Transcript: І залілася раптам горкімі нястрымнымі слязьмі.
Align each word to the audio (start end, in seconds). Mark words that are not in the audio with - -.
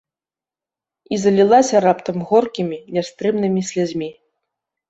І 1.15 1.19
залілася 1.25 1.81
раптам 1.87 2.17
горкімі 2.31 2.77
нястрымнымі 2.97 3.61
слязьмі. 3.69 4.09